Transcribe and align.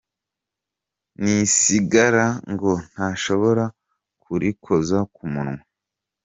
N’isigara 1.21 2.25
ngo 2.51 2.71
ntashobora 2.91 3.63
kurikoza 4.23 4.97
ku 5.13 5.23
munwa. 5.33 5.61